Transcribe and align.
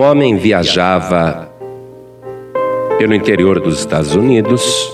Um 0.00 0.02
homem 0.02 0.34
viajava 0.38 1.52
pelo 2.96 3.14
interior 3.14 3.60
dos 3.60 3.80
Estados 3.80 4.14
Unidos 4.14 4.90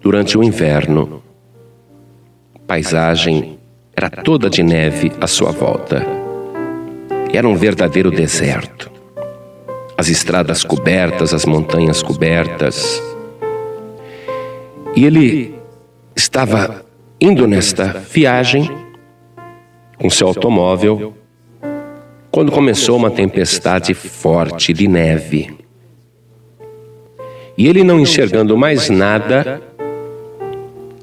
durante 0.00 0.36
o 0.36 0.42
inverno. 0.42 1.22
A 2.52 2.58
paisagem 2.66 3.56
era 3.94 4.10
toda 4.10 4.50
de 4.50 4.60
neve 4.60 5.12
à 5.20 5.28
sua 5.28 5.52
volta. 5.52 6.04
Era 7.32 7.46
um 7.46 7.54
verdadeiro 7.54 8.10
deserto. 8.10 8.90
As 9.96 10.08
estradas 10.08 10.64
cobertas, 10.64 11.32
as 11.32 11.46
montanhas 11.46 12.02
cobertas. 12.02 13.00
E 14.96 15.06
ele 15.06 15.54
estava 16.16 16.84
indo 17.20 17.46
nesta 17.46 17.84
viagem 17.86 18.68
com 19.96 20.10
seu 20.10 20.26
automóvel 20.26 21.14
quando 22.34 22.50
começou 22.50 22.96
uma 22.96 23.12
tempestade 23.12 23.94
forte 23.94 24.72
de 24.72 24.88
neve. 24.88 25.56
E 27.56 27.68
ele, 27.68 27.84
não 27.84 28.00
enxergando 28.00 28.58
mais 28.58 28.90
nada, 28.90 29.62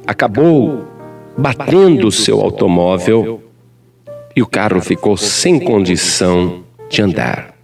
acabou 0.06 0.84
batendo 1.38 2.08
o 2.08 2.12
seu 2.12 2.42
automóvel 2.42 3.42
e 4.36 4.42
o 4.42 4.46
carro 4.46 4.82
ficou 4.82 5.16
sem 5.16 5.58
condição 5.58 6.66
de 6.90 7.02
andar. 7.02 7.56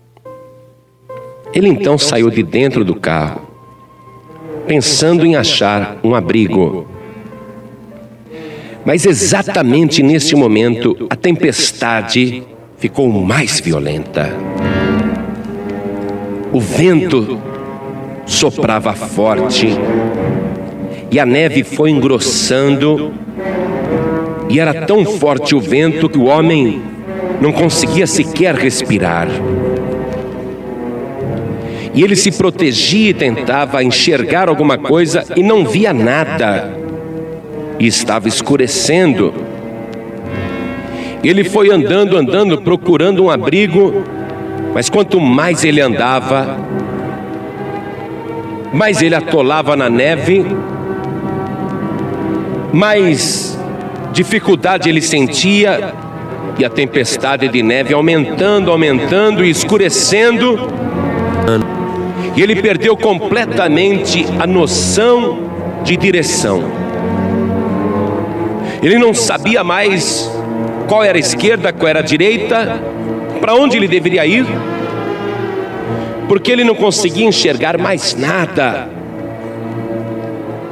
Ele 1.54 1.68
então 1.68 1.98
saiu 1.98 2.30
de 2.30 2.44
dentro 2.44 2.86
do 2.86 2.96
carro, 2.96 3.42
pensando 4.66 5.26
em 5.26 5.36
achar 5.36 6.00
um 6.06 6.16
abrigo. 6.16 6.88
Mas 8.86 9.06
exatamente 9.06 10.02
neste 10.02 10.38
momento, 10.38 11.06
a 11.10 11.18
tempestade 11.18 12.46
ficou 12.78 13.10
mais 13.10 13.60
violenta. 13.60 14.32
O 16.52 16.60
vento 16.60 17.40
soprava 18.26 18.94
forte 18.94 19.70
e 21.10 21.20
a 21.20 21.26
neve 21.26 21.64
foi 21.64 21.90
engrossando, 21.90 23.14
e 24.50 24.60
era 24.60 24.86
tão 24.86 25.06
forte 25.06 25.56
o 25.56 25.60
vento 25.60 26.10
que 26.10 26.18
o 26.18 26.26
homem 26.26 26.82
não 27.42 27.52
conseguia 27.52 28.06
sequer 28.06 28.56
respirar. 28.56 29.28
E 31.94 32.04
ele 32.04 32.16
se 32.16 32.32
protegia 32.32 33.10
e 33.10 33.14
tentava 33.14 33.84
enxergar 33.84 34.50
alguma 34.50 34.78
coisa 34.78 35.26
e 35.36 35.42
não 35.42 35.66
via 35.66 35.92
nada. 35.94 36.72
E 37.80 37.88
estava 37.88 38.28
escurecendo. 38.28 39.47
Ele 41.24 41.44
foi 41.44 41.72
andando, 41.72 42.18
andando, 42.18 42.62
procurando 42.62 43.24
um 43.24 43.30
abrigo, 43.30 44.04
mas 44.74 44.90
quanto 44.90 45.20
mais 45.20 45.64
ele 45.64 45.82
andava, 45.82 46.58
mais 48.72 49.02
ele 49.02 49.16
atolava 49.16 49.76
na 49.76 49.90
neve, 49.90 50.46
mais 52.72 53.58
dificuldade 54.14 54.90
ele 54.90 55.02
sentia, 55.02 55.94
e 56.60 56.66
a 56.66 56.70
tempestade 56.70 57.48
de 57.48 57.62
neve 57.62 57.94
aumentando, 57.94 58.72
aumentando 58.72 59.44
e 59.44 59.50
escurecendo, 59.50 60.60
e 62.36 62.42
ele 62.42 62.56
perdeu 62.62 62.96
completamente 62.96 64.26
a 64.40 64.46
noção 64.46 65.40
de 65.84 65.98
direção. 65.98 66.64
Ele 68.82 69.00
não 69.00 69.14
sabia 69.14 69.64
mais 69.64 70.32
qual 70.88 71.04
era 71.04 71.18
a 71.18 71.20
esquerda, 71.20 71.74
qual 71.74 71.88
era 71.88 72.00
a 72.00 72.04
direita, 72.04 72.82
para 73.40 73.54
onde 73.54 73.78
ele 73.78 73.88
deveria 73.88 74.26
ir, 74.26 74.46
porque 76.28 76.52
ele 76.52 76.64
não 76.64 76.76
conseguia 76.76 77.26
enxergar 77.26 77.78
mais 77.78 78.16
nada. 78.16 78.90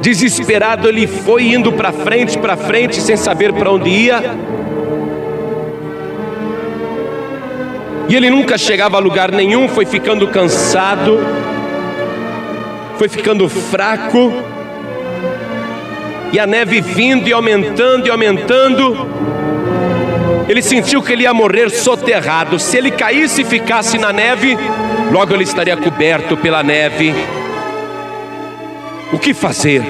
Desesperado, 0.00 0.88
ele 0.88 1.06
foi 1.06 1.54
indo 1.54 1.72
para 1.72 1.92
frente, 1.92 2.38
para 2.38 2.56
frente, 2.56 3.00
sem 3.00 3.16
saber 3.16 3.52
para 3.52 3.70
onde 3.70 3.88
ia. 3.88 4.22
E 8.08 8.14
ele 8.14 8.30
nunca 8.30 8.56
chegava 8.56 8.96
a 8.96 9.00
lugar 9.00 9.32
nenhum, 9.32 9.68
foi 9.68 9.84
ficando 9.84 10.28
cansado, 10.28 11.18
foi 12.96 13.08
ficando 13.08 13.48
fraco, 13.48 14.32
e 16.32 16.38
a 16.38 16.46
neve 16.46 16.80
vindo 16.80 17.28
e 17.28 17.32
aumentando 17.32 18.06
e 18.06 18.10
aumentando, 18.10 18.94
ele 20.48 20.62
sentiu 20.62 21.02
que 21.02 21.12
ele 21.12 21.24
ia 21.24 21.34
morrer 21.34 21.70
soterrado. 21.70 22.58
Se 22.58 22.76
ele 22.76 22.90
caísse 22.90 23.42
e 23.42 23.44
ficasse 23.44 23.98
na 23.98 24.12
neve, 24.12 24.56
logo 25.10 25.34
ele 25.34 25.44
estaria 25.44 25.76
coberto 25.76 26.36
pela 26.36 26.62
neve. 26.62 27.14
O 29.12 29.18
que 29.18 29.34
fazer? 29.34 29.82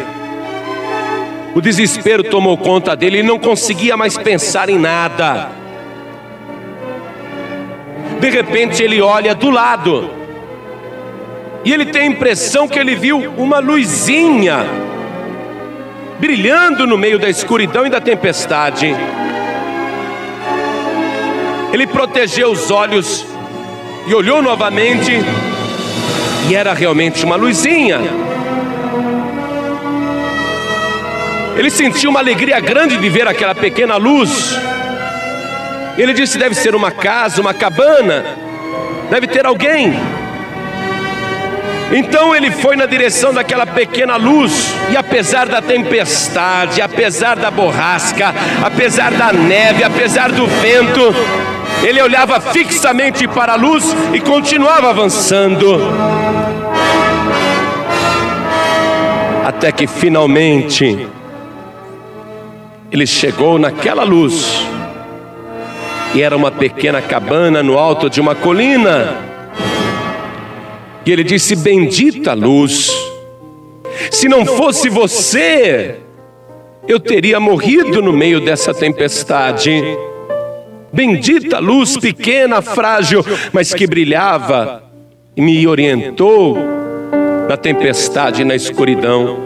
O 1.55 1.61
desespero 1.61 2.23
tomou 2.25 2.57
conta 2.57 2.95
dele, 2.95 3.19
ele 3.19 3.29
não 3.29 3.39
conseguia 3.39 3.97
mais 3.97 4.17
pensar 4.17 4.69
em 4.69 4.79
nada. 4.79 5.51
De 8.21 8.31
repente 8.31 8.83
ele 8.83 9.01
olha 9.01 9.35
do 9.35 9.51
lado 9.51 10.11
e 11.65 11.73
ele 11.73 11.87
tem 11.87 12.03
a 12.03 12.07
impressão 12.07 12.69
que 12.69 12.79
ele 12.79 12.95
viu 12.95 13.19
uma 13.37 13.59
luzinha 13.59 14.65
brilhando 16.19 16.87
no 16.87 16.97
meio 16.97 17.19
da 17.19 17.29
escuridão 17.29 17.85
e 17.85 17.91
da 17.91 18.01
tempestade. 18.01 18.95
Ele 21.73 21.87
protegeu 21.87 22.51
os 22.51 22.71
olhos 22.71 23.27
e 24.07 24.15
olhou 24.15 24.41
novamente, 24.41 25.13
e 26.49 26.55
era 26.55 26.73
realmente 26.73 27.25
uma 27.25 27.37
luzinha. 27.37 28.01
Ele 31.57 31.71
sentiu 31.71 32.11
uma 32.11 32.21
alegria 32.21 32.61
grande 32.61 32.97
de 32.97 33.09
ver 33.09 33.27
aquela 33.27 33.55
pequena 33.55 33.97
luz. 33.97 34.57
Ele 35.99 36.13
disse: 36.13 36.39
deve 36.39 36.55
ser 36.55 36.75
uma 36.75 36.91
casa, 36.91 37.41
uma 37.41 37.55
cabana, 37.55 38.25
deve 39.11 39.27
ter 39.27 39.47
alguém. 39.47 39.95
Então 41.93 42.35
ele 42.35 42.51
foi 42.51 42.75
na 42.77 42.85
direção 42.85 43.33
daquela 43.33 43.65
pequena 43.65 44.17
luz, 44.17 44.75
e 44.91 44.97
apesar 44.97 45.47
da 45.47 45.63
tempestade, 45.63 46.83
apesar 46.83 47.37
da 47.37 47.51
borrasca, 47.51 48.35
apesar 48.65 49.13
da 49.13 49.33
neve, 49.33 49.85
apesar 49.85 50.33
do 50.33 50.47
vento, 50.47 51.15
ele 51.87 52.03
olhava 52.03 52.41
fixamente 52.41 53.29
para 53.29 53.53
a 53.53 53.57
luz 53.57 53.95
e 54.13 54.19
continuava 54.19 54.91
avançando. 54.91 55.79
Até 59.45 59.71
que 59.71 59.87
finalmente 59.87 61.07
ele 62.91 63.07
chegou 63.07 63.57
naquela 63.57 64.03
luz. 64.03 64.67
E 66.13 66.23
era 66.23 66.37
uma 66.37 66.51
pequena 66.51 67.01
cabana 67.01 67.63
no 67.63 67.79
alto 67.79 68.11
de 68.11 68.21
uma 68.21 68.35
colina. 68.35 69.19
E 71.05 71.13
ele 71.13 71.23
disse: 71.23 71.55
Bendita 71.55 72.33
luz, 72.33 72.91
se 74.11 74.29
não 74.29 74.45
fosse 74.45 74.89
você, 74.89 76.01
eu 76.89 76.99
teria 76.99 77.39
morrido 77.39 78.03
no 78.03 78.13
meio 78.13 78.41
dessa 78.41 78.75
tempestade. 78.75 79.81
Bendita 80.93 81.59
luz 81.59 81.97
pequena, 81.97 82.63
frágil, 82.63 83.25
mas 83.53 83.75
que 83.75 83.87
brilhava 83.87 84.83
e 85.37 85.43
me 85.43 85.67
orientou 85.67 86.57
na 87.49 87.57
tempestade 87.57 88.43
e 88.43 88.45
na 88.45 88.55
escuridão. 88.55 89.45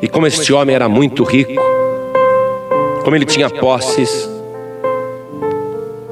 E 0.00 0.08
como 0.08 0.26
este 0.26 0.52
homem 0.52 0.74
era 0.74 0.88
muito 0.88 1.24
rico, 1.24 1.60
como 3.02 3.16
ele 3.16 3.24
tinha 3.24 3.50
posses, 3.50 4.30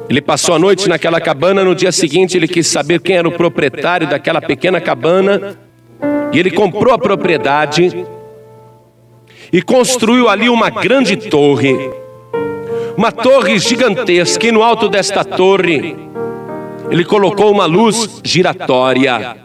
ele 0.09 0.21
passou 0.21 0.55
a 0.55 0.59
noite 0.59 0.88
naquela 0.88 1.21
cabana, 1.21 1.65
no 1.65 1.75
dia 1.75 1.93
seguinte 1.93 2.37
ele 2.37 2.49
quis 2.49 2.67
saber 2.67 3.00
quem 3.00 3.17
era 3.17 3.29
o 3.29 3.32
proprietário 3.32 4.09
daquela 4.09 4.41
pequena 4.41 4.81
cabana, 4.81 5.56
e 6.32 6.38
ele 6.38 6.50
comprou 6.50 6.93
a 6.93 6.99
propriedade 6.99 8.05
e 9.53 9.62
construiu 9.62 10.29
ali 10.29 10.49
uma 10.49 10.71
grande 10.71 11.17
torre 11.17 12.01
uma 12.97 13.12
torre 13.12 13.59
gigantesca, 13.59 14.47
e 14.47 14.53
no 14.53 14.62
alto 14.62 14.89
desta 14.89 15.25
torre 15.25 15.97
ele 16.91 17.05
colocou 17.05 17.50
uma 17.50 17.67
luz 17.67 18.21
giratória 18.23 19.37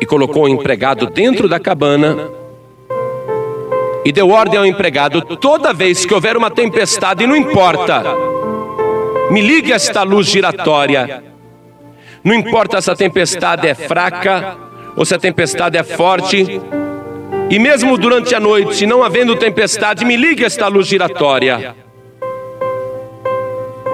e 0.00 0.06
colocou 0.06 0.44
um 0.44 0.48
empregado 0.48 1.06
dentro 1.06 1.48
da 1.48 1.58
cabana 1.58 2.30
e 4.04 4.12
deu 4.12 4.30
ordem 4.30 4.58
ao 4.58 4.66
empregado: 4.66 5.20
toda 5.36 5.72
vez 5.72 6.06
que 6.06 6.14
houver 6.14 6.36
uma 6.36 6.50
tempestade, 6.50 7.26
não 7.26 7.36
importa, 7.36 8.04
me 9.30 9.40
ligue 9.40 9.72
esta 9.72 10.02
luz 10.02 10.26
giratória. 10.26 11.24
Não 12.22 12.34
importa 12.34 12.80
se 12.80 12.90
a 12.90 12.96
tempestade 12.96 13.66
é 13.66 13.74
fraca 13.74 14.56
ou 14.96 15.04
se 15.04 15.14
a 15.14 15.18
tempestade 15.18 15.76
é 15.76 15.82
forte, 15.82 16.60
e 17.50 17.58
mesmo 17.58 17.96
durante 17.96 18.34
a 18.34 18.40
noite, 18.40 18.86
não 18.86 19.02
havendo 19.02 19.34
tempestade, 19.36 20.04
me 20.04 20.16
ligue 20.16 20.44
esta 20.44 20.68
luz 20.68 20.86
giratória. 20.86 21.74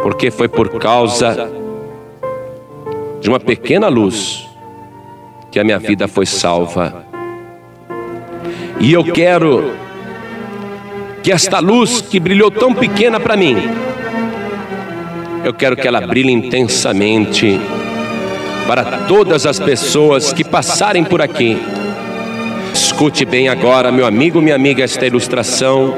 porque 0.03 0.31
foi 0.31 0.49
por 0.49 0.69
causa 0.79 1.51
de 3.23 3.29
uma 3.31 3.41
pequena 3.41 3.89
luz 3.89 4.47
que 5.51 5.59
a 5.59 5.65
minha 5.65 5.79
vida 5.79 6.07
foi 6.07 6.27
salva. 6.27 7.07
E 8.79 8.93
eu 8.93 9.03
quero 9.03 9.73
que 11.23 11.33
esta 11.33 11.59
luz 11.59 12.03
que 12.03 12.21
brilhou 12.21 12.51
tão 12.51 12.75
pequena 12.75 13.19
para 13.19 13.35
mim, 13.35 13.57
eu 15.43 15.55
quero 15.55 15.75
que 15.75 15.89
ela 15.89 16.03
brilhe 16.03 16.33
intensamente 16.33 17.59
para 18.67 19.07
todas 19.07 19.47
as 19.47 19.59
pessoas 19.59 20.35
que 20.35 20.45
passarem 20.45 21.03
por 21.03 21.23
aqui. 21.23 21.57
Escute 22.95 23.25
bem 23.25 23.49
agora, 23.49 23.91
meu 23.91 24.07
amigo, 24.07 24.41
minha 24.41 24.55
amiga, 24.55 24.85
esta 24.85 25.05
ilustração. 25.05 25.97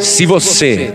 Se 0.00 0.26
você 0.26 0.92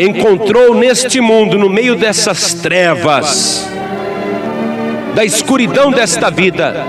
encontrou 0.00 0.74
neste 0.74 1.20
mundo, 1.20 1.56
no 1.56 1.70
meio 1.70 1.94
dessas 1.94 2.54
trevas, 2.54 3.70
da 5.14 5.24
escuridão 5.24 5.92
desta 5.92 6.28
vida, 6.28 6.84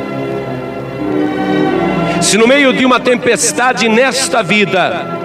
se 2.19 2.35
no 2.35 2.47
meio 2.47 2.73
de 2.73 2.83
uma 2.87 2.99
tempestade 2.99 3.87
nesta 3.87 4.41
vida, 4.41 5.19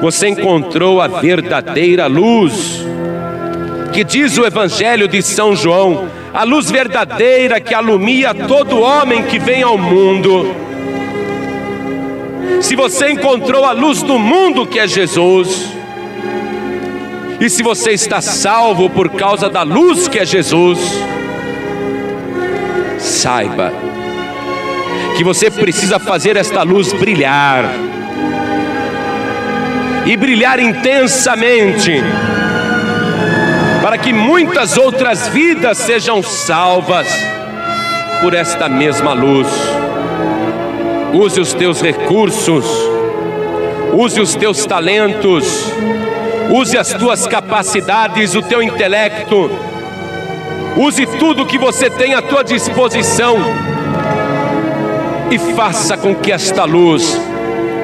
você 0.00 0.26
encontrou 0.26 1.00
a 1.00 1.06
verdadeira 1.06 2.08
luz, 2.08 2.84
que 3.98 4.04
diz 4.04 4.38
o 4.38 4.46
Evangelho 4.46 5.08
de 5.08 5.20
São 5.20 5.56
João, 5.56 6.08
a 6.32 6.44
luz 6.44 6.70
verdadeira 6.70 7.60
que 7.60 7.74
alumia 7.74 8.32
todo 8.32 8.78
homem 8.78 9.24
que 9.24 9.40
vem 9.40 9.60
ao 9.64 9.76
mundo. 9.76 10.54
Se 12.60 12.76
você 12.76 13.10
encontrou 13.10 13.64
a 13.64 13.72
luz 13.72 14.00
do 14.00 14.16
mundo 14.16 14.64
que 14.64 14.78
é 14.78 14.86
Jesus, 14.86 15.72
e 17.40 17.50
se 17.50 17.60
você 17.60 17.90
está 17.90 18.20
salvo 18.20 18.88
por 18.88 19.08
causa 19.08 19.50
da 19.50 19.64
luz 19.64 20.06
que 20.06 20.20
é 20.20 20.24
Jesus, 20.24 20.78
saiba 22.98 23.72
que 25.16 25.24
você 25.24 25.50
precisa 25.50 25.98
fazer 25.98 26.36
esta 26.36 26.62
luz 26.62 26.92
brilhar 26.92 27.64
e 30.06 30.16
brilhar 30.16 30.60
intensamente, 30.60 32.00
para 33.82 33.98
que 33.98 34.12
muitas 34.12 34.76
outras 34.76 35.28
vidas 35.28 35.78
sejam 35.78 36.22
salvas 36.22 37.08
por 38.20 38.34
esta 38.34 38.68
mesma 38.68 39.12
luz. 39.12 39.48
Use 41.12 41.40
os 41.40 41.54
teus 41.54 41.80
recursos, 41.80 42.66
use 43.94 44.20
os 44.20 44.34
teus 44.34 44.66
talentos, 44.66 45.72
use 46.50 46.76
as 46.76 46.92
tuas 46.92 47.26
capacidades, 47.26 48.34
o 48.34 48.42
teu 48.42 48.62
intelecto, 48.62 49.50
use 50.76 51.06
tudo 51.06 51.46
que 51.46 51.58
você 51.58 51.88
tem 51.88 52.14
à 52.14 52.20
tua 52.20 52.44
disposição 52.44 53.36
e 55.30 55.38
faça 55.38 55.96
com 55.96 56.14
que 56.14 56.32
esta 56.32 56.64
luz 56.64 57.18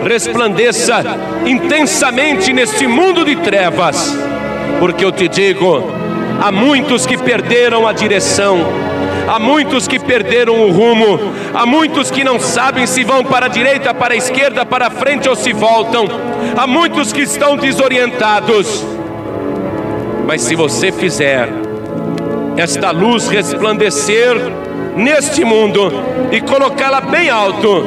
resplandeça 0.06 1.02
intensamente 1.46 2.52
neste 2.52 2.86
mundo 2.86 3.24
de 3.24 3.36
trevas, 3.36 4.14
porque 4.78 5.04
eu 5.04 5.12
te 5.12 5.28
digo, 5.28 5.82
há 6.40 6.50
muitos 6.50 7.06
que 7.06 7.16
perderam 7.16 7.86
a 7.86 7.92
direção, 7.92 8.58
há 9.28 9.38
muitos 9.38 9.88
que 9.88 9.98
perderam 9.98 10.60
o 10.66 10.70
rumo, 10.70 11.18
há 11.52 11.64
muitos 11.64 12.10
que 12.10 12.24
não 12.24 12.38
sabem 12.38 12.86
se 12.86 13.04
vão 13.04 13.24
para 13.24 13.46
a 13.46 13.48
direita, 13.48 13.94
para 13.94 14.14
a 14.14 14.16
esquerda, 14.16 14.64
para 14.64 14.88
a 14.88 14.90
frente 14.90 15.28
ou 15.28 15.36
se 15.36 15.52
voltam, 15.52 16.06
há 16.56 16.66
muitos 16.66 17.12
que 17.12 17.22
estão 17.22 17.56
desorientados. 17.56 18.84
Mas 20.26 20.42
se 20.42 20.54
você 20.54 20.90
fizer 20.90 21.48
esta 22.56 22.90
luz 22.90 23.28
resplandecer, 23.28 24.36
neste 24.96 25.44
mundo 25.44 25.92
e 26.30 26.40
colocá-la 26.40 27.00
bem 27.00 27.28
alto, 27.28 27.84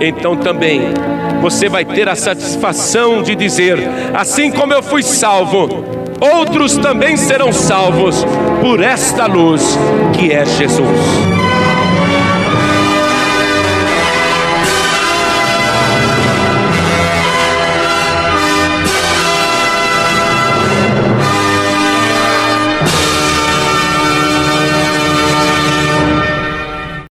então 0.00 0.36
também 0.36 0.92
você 1.40 1.68
vai 1.68 1.84
ter 1.84 2.08
a 2.08 2.16
satisfação 2.16 3.22
de 3.22 3.34
dizer: 3.34 3.78
assim 4.14 4.50
como 4.50 4.72
eu 4.72 4.82
fui 4.82 5.02
salvo, 5.02 5.68
outros 6.20 6.76
também 6.76 7.16
serão 7.16 7.52
salvos 7.52 8.24
por 8.60 8.82
esta 8.82 9.26
luz 9.26 9.78
que 10.14 10.32
é 10.32 10.44
Jesus. 10.44 11.37